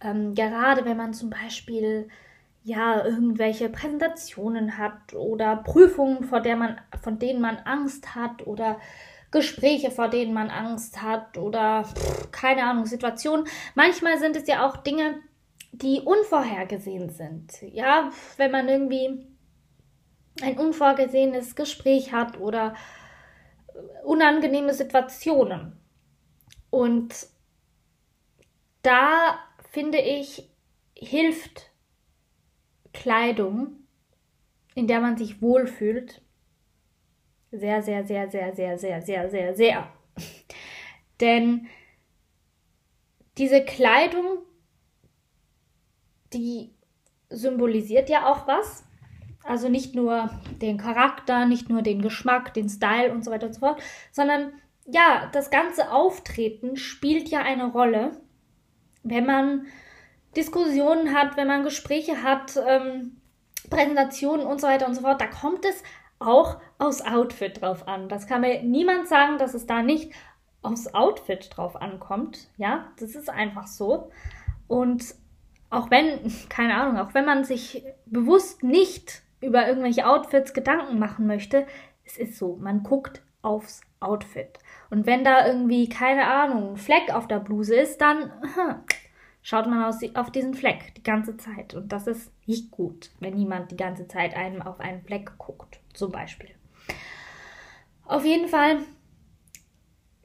ähm, 0.01 0.35
gerade 0.35 0.85
wenn 0.85 0.97
man 0.97 1.15
zum 1.15 1.31
Beispiel 1.31 2.09
ja 2.63 3.05
irgendwelche 3.05 3.69
Präsentationen 3.69 4.77
hat 4.77 5.15
oder 5.15 5.57
Prüfungen, 5.57 6.25
vor 6.25 6.41
der 6.41 6.57
man, 6.57 6.81
von 7.03 7.19
denen 7.19 7.41
man 7.41 7.57
Angst 7.59 8.15
hat 8.15 8.47
oder 8.47 8.79
Gespräche, 9.31 9.91
vor 9.91 10.09
denen 10.09 10.35
man 10.35 10.51
Angst 10.51 11.03
hat 11.03 11.39
oder 11.39 11.85
pff, 11.85 12.31
keine 12.33 12.65
Ahnung, 12.65 12.87
Situationen. 12.87 13.47
Manchmal 13.75 14.19
sind 14.19 14.37
es 14.37 14.47
ja 14.47 14.67
auch 14.67 14.79
Dinge, 14.79 15.21
die 15.73 16.01
unvorhergesehen 16.01 17.11
sind. 17.11 17.63
Ja, 17.73 18.11
wenn 18.37 18.51
man 18.51 18.69
irgendwie 18.69 19.27
ein 20.43 20.59
unvorgesehenes 20.59 21.55
Gespräch 21.55 22.13
hat 22.13 22.39
oder 22.41 22.75
unangenehme 24.05 24.75
Situationen. 24.75 25.77
Und 26.71 27.15
da 28.83 29.39
finde 29.71 29.99
ich, 29.99 30.49
hilft 30.95 31.71
Kleidung, 32.93 33.77
in 34.75 34.87
der 34.87 35.01
man 35.01 35.17
sich 35.17 35.41
wohlfühlt, 35.41 36.23
sehr, 37.53 37.83
sehr, 37.83 38.05
sehr, 38.05 38.31
sehr, 38.31 38.55
sehr, 38.55 38.79
sehr, 38.79 39.03
sehr, 39.03 39.31
sehr, 39.31 39.55
sehr. 39.55 39.93
Denn 41.21 41.67
diese 43.39 43.65
Kleidung, 43.65 44.39
die 46.33 46.75
symbolisiert 47.29 48.09
ja 48.09 48.31
auch 48.31 48.47
was. 48.47 48.85
Also 49.43 49.69
nicht 49.69 49.95
nur 49.95 50.31
den 50.61 50.77
Charakter, 50.77 51.47
nicht 51.47 51.71
nur 51.71 51.83
den 51.83 52.03
Geschmack, 52.03 52.53
den 52.55 52.69
Style 52.69 53.13
und 53.13 53.25
so 53.25 53.31
weiter 53.31 53.47
und 53.47 53.55
so 53.55 53.61
fort, 53.61 53.83
sondern 54.13 54.53
ja, 54.87 55.31
das 55.33 55.51
ganze 55.51 55.91
Auftreten 55.93 56.77
spielt 56.77 57.29
ja 57.29 57.41
eine 57.41 57.73
Rolle, 57.73 58.21
wenn 59.03 59.27
man 59.27 59.67
Diskussionen 60.37 61.15
hat, 61.15 61.37
wenn 61.37 61.49
man 61.49 61.65
Gespräche 61.65 62.23
hat, 62.23 62.59
ähm, 62.67 63.17
Präsentationen 63.69 64.47
und 64.47 64.61
so 64.61 64.67
weiter 64.67 64.87
und 64.87 64.95
so 64.95 65.03
fort. 65.03 65.21
Da 65.21 65.27
kommt 65.27 65.65
es 65.65 65.83
auch 66.19 66.61
aufs 66.79 67.03
Outfit 67.03 67.61
drauf 67.61 67.89
an. 67.89 68.09
Das 68.09 68.27
kann 68.27 68.43
mir 68.43 68.63
niemand 68.63 69.09
sagen, 69.09 69.39
dass 69.39 69.55
es 69.55 69.67
da 69.67 69.83
nicht 69.83 70.13
aufs 70.63 70.95
Outfit 70.95 71.51
drauf 71.57 71.77
ankommt. 71.77 72.49
Ja, 72.59 72.93
das 72.99 73.15
ist 73.15 73.31
einfach 73.31 73.67
so. 73.67 74.11
Und 74.69 75.15
auch 75.71 75.91
wenn, 75.91 76.33
keine 76.49 76.75
Ahnung, 76.75 76.99
auch 76.99 77.15
wenn 77.15 77.25
man 77.25 77.45
sich 77.45 77.83
bewusst 78.07 78.63
nicht 78.63 79.23
über 79.41 79.67
irgendwelche 79.67 80.07
Outfits 80.07 80.53
Gedanken 80.53 80.99
machen 80.99 81.27
möchte, 81.27 81.67
es 82.05 82.19
ist 82.19 82.37
so, 82.37 82.57
man 82.57 82.83
guckt 82.83 83.23
aufs 83.43 83.81
Outfit. 84.01 84.59
Und 84.91 85.07
wenn 85.07 85.25
da 85.25 85.47
irgendwie, 85.47 85.89
keine 85.89 86.27
Ahnung, 86.27 86.73
ein 86.73 86.77
Fleck 86.77 87.13
auf 87.13 87.29
der 87.29 87.39
Bluse 87.39 87.77
ist, 87.77 88.01
dann 88.01 88.33
hm, 88.55 88.77
schaut 89.43 89.67
man 89.67 89.85
auf 90.15 90.33
diesen 90.33 90.55
Fleck 90.55 90.95
die 90.97 91.03
ganze 91.03 91.37
Zeit. 91.37 91.75
Und 91.75 91.93
das 91.93 92.07
ist 92.07 92.33
nicht 92.47 92.71
gut, 92.71 93.11
wenn 93.21 93.35
niemand 93.35 93.71
die 93.71 93.77
ganze 93.77 94.09
Zeit 94.09 94.35
einem 94.35 94.63
auf 94.63 94.81
einen 94.81 95.03
Fleck 95.03 95.39
guckt, 95.39 95.81
zum 95.95 96.11
Beispiel. 96.11 96.51
Auf 98.05 98.25
jeden 98.25 98.49
Fall 98.49 98.79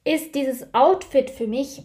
ist 0.03 0.35
dieses 0.35 0.73
Outfit 0.73 1.29
für 1.29 1.47
mich 1.47 1.83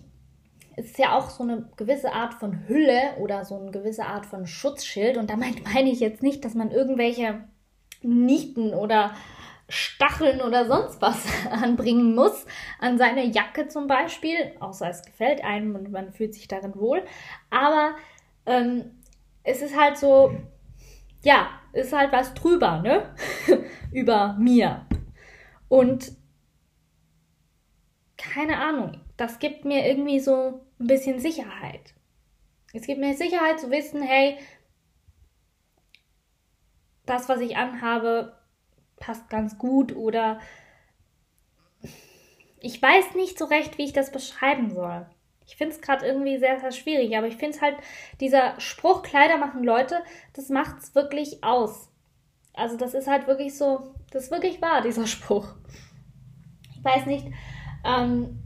ist 0.77 0.99
ja 0.99 1.17
auch 1.17 1.31
so 1.31 1.43
eine 1.43 1.69
gewisse 1.77 2.13
Art 2.13 2.35
von 2.35 2.69
Hülle 2.69 3.17
oder 3.19 3.45
so 3.45 3.59
eine 3.59 3.71
gewisse 3.71 4.07
Art 4.07 4.27
von 4.27 4.47
Schutzschild. 4.47 5.17
Und 5.17 5.31
damit 5.31 5.65
meine 5.75 5.91
ich 5.91 6.01
jetzt 6.01 6.23
nicht, 6.23 6.45
dass 6.45 6.55
man 6.55 6.71
irgendwelche 6.71 7.45
Nieten 8.03 8.73
oder 8.73 9.13
Stacheln 9.71 10.43
oder 10.43 10.67
sonst 10.67 11.01
was 11.01 11.25
anbringen 11.51 12.15
muss, 12.15 12.47
an 12.79 12.99
seine 12.99 13.25
Jacke 13.25 13.69
zum 13.69 13.87
Beispiel, 13.87 14.55
außer 14.61 14.91
es 14.91 15.03
gefällt 15.03 15.43
einem 15.43 15.75
und 15.75 15.91
man 15.91 16.13
fühlt 16.13 16.35
sich 16.35 16.49
darin 16.49 16.75
wohl. 16.75 17.03
Aber 17.49 17.95
ähm, 18.47 19.03
es 19.45 19.63
ist 19.63 19.79
halt 19.79 19.97
so, 19.97 20.37
ja, 21.23 21.49
ist 21.73 21.93
halt 21.93 22.13
was 22.13 22.35
drüber, 22.35 22.81
ne? 22.83 23.15
Über 23.93 24.35
mir. 24.39 24.87
Und 25.69 26.13
keine 28.17 28.59
Ahnung, 28.59 29.01
das 29.17 29.39
gibt 29.39 29.65
mir 29.65 29.87
irgendwie 29.87 30.21
so 30.21 30.61
ein 30.79 30.87
bisschen 30.87 31.21
Sicherheit. 31.21 31.95
Es 32.73 32.87
gibt 32.87 33.01
mir 33.01 33.15
Sicherheit 33.15 33.59
zu 33.59 33.71
wissen, 33.71 34.03
hey, 34.03 34.39
das, 37.07 37.29
was 37.29 37.41
ich 37.41 37.57
anhabe, 37.57 38.40
passt 39.01 39.29
ganz 39.29 39.59
gut 39.59 39.97
oder 39.97 40.39
ich 42.61 42.81
weiß 42.81 43.15
nicht 43.17 43.37
so 43.39 43.47
recht, 43.47 43.79
wie 43.79 43.85
ich 43.85 43.93
das 43.93 44.13
beschreiben 44.13 44.71
soll. 44.71 45.07
Ich 45.47 45.57
finde 45.57 45.75
es 45.75 45.81
gerade 45.81 46.07
irgendwie 46.07 46.39
sehr, 46.39 46.61
sehr 46.61 46.71
schwierig, 46.71 47.17
aber 47.17 47.27
ich 47.27 47.37
finde 47.37 47.57
es 47.57 47.63
halt, 47.63 47.77
dieser 48.21 48.61
Spruch, 48.61 49.03
Kleider 49.03 49.39
machen 49.39 49.65
Leute, 49.65 50.01
das 50.35 50.49
macht 50.49 50.79
es 50.79 50.95
wirklich 50.95 51.43
aus. 51.43 51.91
Also 52.53 52.77
das 52.77 52.95
ist 52.95 53.09
halt 53.09 53.27
wirklich 53.27 53.57
so, 53.57 53.95
das 54.13 54.25
ist 54.25 54.31
wirklich 54.31 54.63
wahr, 54.63 54.83
dieser 54.83 55.07
Spruch. 55.09 55.49
Ich 56.73 56.85
weiß 56.85 57.07
nicht, 57.07 57.27
ähm, 57.85 58.39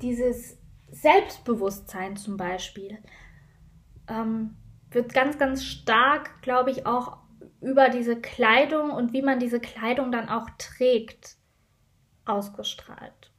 dieses 0.00 0.56
Selbstbewusstsein 0.90 2.16
zum 2.16 2.36
Beispiel 2.36 2.98
ähm, 4.08 4.56
wird 4.90 5.12
ganz, 5.12 5.38
ganz 5.38 5.64
stark, 5.64 6.40
glaube 6.42 6.70
ich, 6.70 6.86
auch 6.86 7.18
über 7.60 7.88
diese 7.88 8.20
Kleidung 8.20 8.90
und 8.90 9.12
wie 9.12 9.22
man 9.22 9.38
diese 9.38 9.60
Kleidung 9.60 10.12
dann 10.12 10.28
auch 10.28 10.48
trägt, 10.58 11.36
ausgestrahlt. 12.24 13.30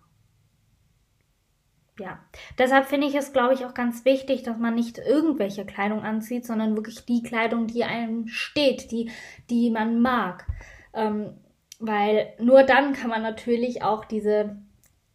Ja, 1.99 2.19
deshalb 2.57 2.87
finde 2.87 3.07
ich 3.07 3.15
es, 3.15 3.33
glaube 3.33 3.53
ich, 3.53 3.65
auch 3.65 3.73
ganz 3.73 4.05
wichtig, 4.05 4.43
dass 4.43 4.57
man 4.57 4.73
nicht 4.73 4.97
irgendwelche 4.97 5.65
Kleidung 5.65 6.03
anzieht, 6.03 6.45
sondern 6.45 6.75
wirklich 6.75 7.05
die 7.05 7.21
Kleidung, 7.21 7.67
die 7.67 7.83
einem 7.83 8.27
steht, 8.27 8.91
die, 8.91 9.11
die 9.49 9.69
man 9.69 10.01
mag. 10.01 10.47
Ähm, 10.93 11.37
weil 11.79 12.33
nur 12.39 12.63
dann 12.63 12.93
kann 12.93 13.09
man 13.09 13.21
natürlich 13.21 13.83
auch 13.83 14.05
diese 14.05 14.57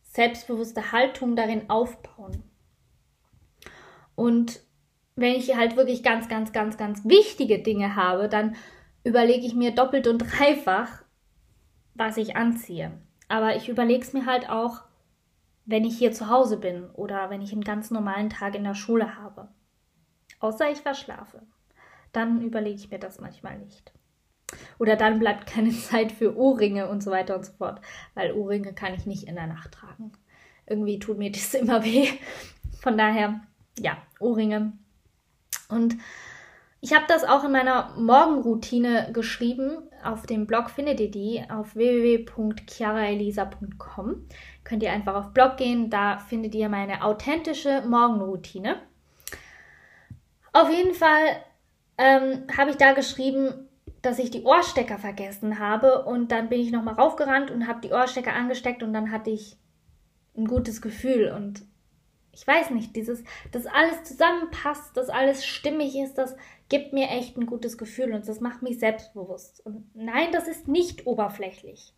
selbstbewusste 0.02 0.92
Haltung 0.92 1.34
darin 1.34 1.70
aufbauen. 1.70 2.42
Und 4.14 4.60
wenn 5.14 5.34
ich 5.34 5.56
halt 5.56 5.76
wirklich 5.76 6.02
ganz, 6.02 6.28
ganz, 6.28 6.52
ganz, 6.52 6.76
ganz 6.76 7.04
wichtige 7.04 7.58
Dinge 7.58 7.96
habe, 7.96 8.28
dann 8.28 8.56
überlege 9.06 9.46
ich 9.46 9.54
mir 9.54 9.74
doppelt 9.74 10.06
und 10.06 10.18
dreifach, 10.18 11.02
was 11.94 12.16
ich 12.16 12.36
anziehe. 12.36 12.92
Aber 13.28 13.56
ich 13.56 13.68
überlege 13.68 14.02
es 14.02 14.12
mir 14.12 14.26
halt 14.26 14.48
auch 14.48 14.82
wenn 15.66 15.84
ich 15.84 15.98
hier 15.98 16.12
zu 16.12 16.30
Hause 16.30 16.56
bin 16.56 16.88
oder 16.90 17.28
wenn 17.28 17.42
ich 17.42 17.52
einen 17.52 17.64
ganz 17.64 17.90
normalen 17.90 18.30
Tag 18.30 18.54
in 18.54 18.64
der 18.64 18.74
Schule 18.74 19.16
habe. 19.16 19.48
Außer 20.38 20.70
ich 20.70 20.78
verschlafe. 20.78 21.42
Dann 22.12 22.40
überlege 22.40 22.76
ich 22.76 22.90
mir 22.90 23.00
das 23.00 23.20
manchmal 23.20 23.58
nicht. 23.58 23.92
Oder 24.78 24.94
dann 24.96 25.18
bleibt 25.18 25.46
keine 25.52 25.72
Zeit 25.72 26.12
für 26.12 26.36
Ohrringe 26.36 26.88
und 26.88 27.02
so 27.02 27.10
weiter 27.10 27.34
und 27.36 27.44
so 27.44 27.52
fort, 27.52 27.80
weil 28.14 28.32
Ohrringe 28.32 28.72
kann 28.72 28.94
ich 28.94 29.06
nicht 29.06 29.24
in 29.24 29.34
der 29.34 29.48
Nacht 29.48 29.72
tragen. 29.72 30.12
Irgendwie 30.66 31.00
tut 31.00 31.18
mir 31.18 31.30
das 31.32 31.52
immer 31.54 31.84
weh. 31.84 32.08
Von 32.80 32.96
daher, 32.96 33.40
ja, 33.78 33.98
Ohrringe. 34.20 34.72
Und 35.68 35.96
ich 36.86 36.94
habe 36.94 37.04
das 37.08 37.24
auch 37.24 37.42
in 37.42 37.50
meiner 37.50 37.92
Morgenroutine 37.96 39.10
geschrieben. 39.12 39.78
Auf 40.04 40.24
dem 40.24 40.46
Blog 40.46 40.70
findet 40.70 41.00
ihr 41.00 41.10
die 41.10 41.42
auf 41.50 41.74
www.chiaraelisa.com. 41.74 44.28
Könnt 44.62 44.84
ihr 44.84 44.92
einfach 44.92 45.16
auf 45.16 45.32
Blog 45.32 45.56
gehen, 45.56 45.90
da 45.90 46.18
findet 46.18 46.54
ihr 46.54 46.68
meine 46.68 47.02
authentische 47.02 47.82
Morgenroutine. 47.88 48.76
Auf 50.52 50.70
jeden 50.70 50.94
Fall 50.94 51.42
ähm, 51.98 52.44
habe 52.56 52.70
ich 52.70 52.76
da 52.76 52.92
geschrieben, 52.92 53.66
dass 54.02 54.20
ich 54.20 54.30
die 54.30 54.44
Ohrstecker 54.44 54.98
vergessen 54.98 55.58
habe 55.58 56.04
und 56.04 56.30
dann 56.30 56.48
bin 56.48 56.60
ich 56.60 56.70
nochmal 56.70 56.94
raufgerannt 56.94 57.50
und 57.50 57.66
habe 57.66 57.80
die 57.80 57.90
Ohrstecker 57.90 58.32
angesteckt 58.32 58.84
und 58.84 58.92
dann 58.92 59.10
hatte 59.10 59.30
ich 59.30 59.56
ein 60.36 60.46
gutes 60.46 60.80
Gefühl 60.80 61.34
und 61.36 61.66
ich 62.36 62.46
weiß 62.46 62.70
nicht, 62.70 62.94
dieses, 62.94 63.24
dass 63.50 63.64
alles 63.66 64.04
zusammenpasst, 64.04 64.94
dass 64.94 65.08
alles 65.08 65.46
stimmig 65.46 65.96
ist, 65.96 66.18
das 66.18 66.36
gibt 66.68 66.92
mir 66.92 67.08
echt 67.08 67.38
ein 67.38 67.46
gutes 67.46 67.78
Gefühl 67.78 68.12
und 68.12 68.28
das 68.28 68.40
macht 68.40 68.60
mich 68.60 68.78
selbstbewusst. 68.78 69.64
Und 69.64 69.86
nein, 69.94 70.28
das 70.32 70.46
ist 70.46 70.68
nicht 70.68 71.06
oberflächlich. 71.06 71.94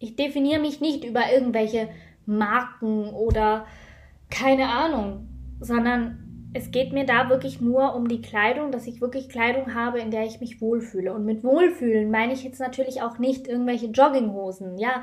Ich 0.00 0.16
definiere 0.16 0.60
mich 0.60 0.80
nicht 0.80 1.04
über 1.04 1.32
irgendwelche 1.32 1.88
Marken 2.26 3.10
oder 3.10 3.64
keine 4.28 4.70
Ahnung, 4.70 5.28
sondern 5.60 6.22
es 6.54 6.70
geht 6.70 6.92
mir 6.92 7.06
da 7.06 7.30
wirklich 7.30 7.60
nur 7.60 7.94
um 7.94 8.08
die 8.08 8.20
Kleidung, 8.20 8.72
dass 8.72 8.86
ich 8.86 9.00
wirklich 9.00 9.28
Kleidung 9.28 9.74
habe, 9.74 10.00
in 10.00 10.10
der 10.10 10.26
ich 10.26 10.40
mich 10.40 10.60
wohlfühle. 10.60 11.14
Und 11.14 11.24
mit 11.24 11.44
Wohlfühlen 11.44 12.10
meine 12.10 12.32
ich 12.32 12.42
jetzt 12.44 12.60
natürlich 12.60 13.02
auch 13.02 13.18
nicht 13.18 13.46
irgendwelche 13.46 13.86
Jogginghosen. 13.86 14.78
Ja, 14.78 15.02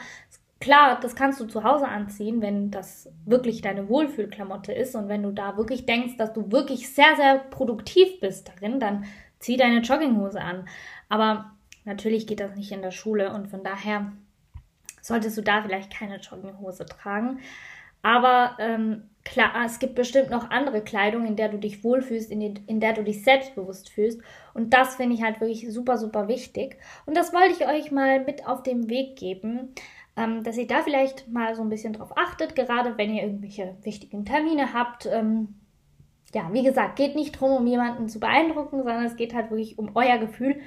Klar, 0.59 0.99
das 0.99 1.15
kannst 1.15 1.39
du 1.39 1.45
zu 1.45 1.63
Hause 1.63 1.87
anziehen, 1.87 2.41
wenn 2.41 2.69
das 2.69 3.09
wirklich 3.25 3.61
deine 3.61 3.87
Wohlfühlklamotte 3.87 4.73
ist 4.73 4.93
und 4.93 5.07
wenn 5.07 5.23
du 5.23 5.31
da 5.31 5.55
wirklich 5.55 5.85
denkst, 5.85 6.17
dass 6.17 6.33
du 6.33 6.51
wirklich 6.51 6.93
sehr, 6.93 7.15
sehr 7.15 7.37
produktiv 7.37 8.19
bist 8.19 8.49
darin, 8.49 8.79
dann 8.79 9.05
zieh 9.39 9.55
deine 9.55 9.79
Jogginghose 9.79 10.41
an. 10.41 10.67
Aber 11.07 11.51
natürlich 11.85 12.27
geht 12.27 12.41
das 12.41 12.55
nicht 12.55 12.73
in 12.73 12.81
der 12.81 12.91
Schule 12.91 13.31
und 13.31 13.47
von 13.47 13.63
daher 13.63 14.11
solltest 15.01 15.37
du 15.37 15.41
da 15.41 15.61
vielleicht 15.61 15.93
keine 15.93 16.17
Jogginghose 16.17 16.85
tragen. 16.85 17.39
Aber 18.01 18.57
ähm, 18.59 19.09
klar, 19.23 19.53
es 19.65 19.79
gibt 19.79 19.95
bestimmt 19.95 20.29
noch 20.29 20.49
andere 20.51 20.81
Kleidung, 20.81 21.25
in 21.25 21.37
der 21.37 21.49
du 21.49 21.57
dich 21.57 21.85
wohlfühlst, 21.85 22.31
in, 22.31 22.39
die, 22.39 22.53
in 22.67 22.81
der 22.81 22.93
du 22.93 23.03
dich 23.03 23.23
selbstbewusst 23.23 23.89
fühlst. 23.89 24.21
Und 24.53 24.73
das 24.73 24.95
finde 24.95 25.15
ich 25.15 25.23
halt 25.23 25.39
wirklich 25.39 25.71
super, 25.71 25.97
super 25.97 26.27
wichtig. 26.27 26.77
Und 27.05 27.15
das 27.15 27.33
wollte 27.33 27.53
ich 27.53 27.67
euch 27.67 27.91
mal 27.91 28.23
mit 28.23 28.45
auf 28.45 28.63
den 28.63 28.89
Weg 28.89 29.17
geben 29.17 29.73
ähm, 30.19 30.43
dass 30.43 30.57
ihr 30.57 30.67
da 30.67 30.81
vielleicht 30.81 31.29
mal 31.29 31.55
so 31.55 31.61
ein 31.61 31.69
bisschen 31.69 31.93
drauf 31.93 32.11
achtet, 32.17 32.53
gerade 32.53 32.97
wenn 32.97 33.13
ihr 33.13 33.23
irgendwelche 33.23 33.77
wichtigen 33.83 34.25
Termine 34.25 34.73
habt. 34.73 35.05
Ähm, 35.05 35.55
ja, 36.33 36.51
wie 36.51 36.61
gesagt, 36.61 36.97
geht 36.97 37.15
nicht 37.15 37.35
darum, 37.35 37.53
um 37.53 37.65
jemanden 37.65 38.09
zu 38.09 38.19
beeindrucken, 38.19 38.79
sondern 38.79 39.05
es 39.05 39.15
geht 39.15 39.33
halt 39.33 39.49
wirklich 39.49 39.79
um 39.79 39.95
euer 39.95 40.17
Gefühl. 40.17 40.59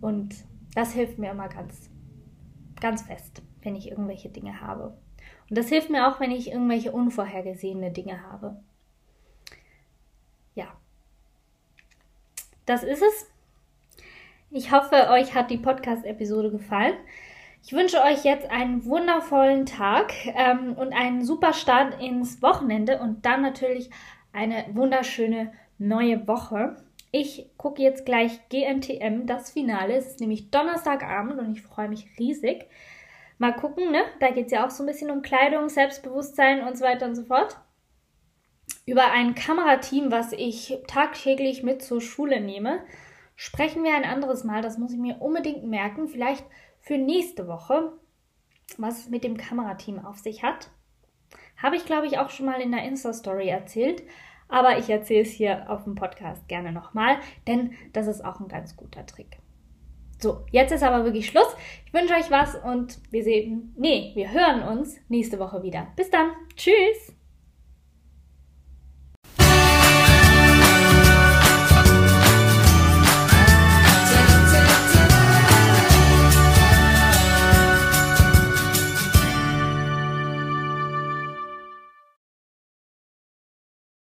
Und 0.00 0.34
das 0.74 0.92
hilft 0.92 1.16
mir 1.18 1.30
immer 1.30 1.48
ganz, 1.48 1.90
ganz 2.80 3.02
fest, 3.02 3.40
wenn 3.62 3.76
ich 3.76 3.88
irgendwelche 3.88 4.30
Dinge 4.30 4.60
habe. 4.60 4.98
Und 5.48 5.56
das 5.56 5.68
hilft 5.68 5.90
mir 5.90 6.08
auch, 6.08 6.18
wenn 6.18 6.32
ich 6.32 6.50
irgendwelche 6.50 6.90
unvorhergesehene 6.90 7.92
Dinge 7.92 8.24
habe. 8.24 8.60
Ja. 10.56 10.76
Das 12.66 12.82
ist 12.82 13.02
es. 13.02 13.30
Ich 14.50 14.72
hoffe, 14.72 15.08
euch 15.10 15.34
hat 15.34 15.50
die 15.50 15.58
Podcast-Episode 15.58 16.50
gefallen. 16.50 16.94
Ich 17.62 17.72
wünsche 17.72 18.02
euch 18.02 18.24
jetzt 18.24 18.50
einen 18.50 18.84
wundervollen 18.84 19.66
Tag 19.66 20.12
ähm, 20.26 20.74
und 20.74 20.92
einen 20.92 21.24
super 21.24 21.52
Start 21.52 22.00
ins 22.00 22.40
Wochenende 22.40 23.00
und 23.00 23.26
dann 23.26 23.42
natürlich 23.42 23.90
eine 24.32 24.64
wunderschöne 24.72 25.52
neue 25.78 26.26
Woche. 26.26 26.76
Ich 27.10 27.50
gucke 27.56 27.82
jetzt 27.82 28.04
gleich 28.04 28.48
GNTM, 28.48 29.26
das 29.26 29.50
Finale. 29.50 29.96
Es 29.96 30.06
ist 30.06 30.20
nämlich 30.20 30.50
Donnerstagabend 30.50 31.38
und 31.38 31.52
ich 31.52 31.62
freue 31.62 31.88
mich 31.88 32.06
riesig. 32.18 32.66
Mal 33.38 33.52
gucken, 33.52 33.90
ne? 33.92 34.02
Da 34.20 34.30
geht 34.30 34.46
es 34.46 34.52
ja 34.52 34.66
auch 34.66 34.70
so 34.70 34.82
ein 34.82 34.86
bisschen 34.86 35.10
um 35.10 35.22
Kleidung, 35.22 35.68
Selbstbewusstsein 35.68 36.66
und 36.66 36.76
so 36.76 36.84
weiter 36.84 37.06
und 37.06 37.14
so 37.14 37.24
fort. 37.24 37.56
Über 38.84 39.10
ein 39.10 39.34
Kamerateam, 39.34 40.10
was 40.10 40.32
ich 40.32 40.78
tagtäglich 40.86 41.62
mit 41.62 41.82
zur 41.82 42.00
Schule 42.00 42.40
nehme, 42.40 42.80
sprechen 43.36 43.84
wir 43.84 43.94
ein 43.94 44.04
anderes 44.04 44.44
Mal. 44.44 44.60
Das 44.60 44.78
muss 44.78 44.92
ich 44.92 44.98
mir 44.98 45.20
unbedingt 45.20 45.64
merken. 45.64 46.08
Vielleicht 46.08 46.44
für 46.80 46.98
nächste 46.98 47.46
Woche, 47.48 47.92
was 48.76 49.00
es 49.00 49.08
mit 49.08 49.24
dem 49.24 49.36
Kamerateam 49.36 50.04
auf 50.04 50.18
sich 50.18 50.42
hat. 50.42 50.70
Habe 51.56 51.76
ich, 51.76 51.84
glaube 51.84 52.06
ich, 52.06 52.18
auch 52.18 52.30
schon 52.30 52.46
mal 52.46 52.60
in 52.60 52.72
der 52.72 52.84
Insta-Story 52.84 53.48
erzählt. 53.48 54.02
Aber 54.48 54.78
ich 54.78 54.88
erzähle 54.88 55.22
es 55.22 55.30
hier 55.30 55.70
auf 55.70 55.84
dem 55.84 55.94
Podcast 55.94 56.48
gerne 56.48 56.72
nochmal, 56.72 57.18
denn 57.46 57.74
das 57.92 58.06
ist 58.06 58.24
auch 58.24 58.40
ein 58.40 58.48
ganz 58.48 58.76
guter 58.76 59.04
Trick. 59.04 59.38
So, 60.18 60.44
jetzt 60.50 60.72
ist 60.72 60.82
aber 60.82 61.04
wirklich 61.04 61.28
Schluss. 61.28 61.54
Ich 61.86 61.92
wünsche 61.92 62.14
euch 62.14 62.30
was 62.30 62.56
und 62.56 62.98
wir 63.12 63.22
sehen, 63.22 63.74
nee, 63.76 64.12
wir 64.14 64.32
hören 64.32 64.62
uns 64.62 64.98
nächste 65.08 65.38
Woche 65.38 65.62
wieder. 65.62 65.88
Bis 65.96 66.10
dann. 66.10 66.32
Tschüss. 66.56 67.17